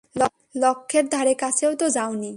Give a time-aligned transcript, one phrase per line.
[0.55, 2.29] লক্ষ্যের ধারেকাছেও তো যাওনি!